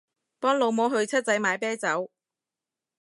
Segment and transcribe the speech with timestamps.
[0.39, 2.09] 幫老母去七仔買啤酒